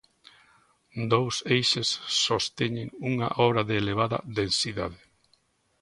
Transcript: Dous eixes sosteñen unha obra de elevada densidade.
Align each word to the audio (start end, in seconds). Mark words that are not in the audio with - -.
Dous 1.11 1.35
eixes 1.55 1.89
sosteñen 2.25 2.87
unha 3.11 3.29
obra 3.45 3.61
de 3.69 3.75
elevada 3.81 4.17
densidade. 4.39 4.99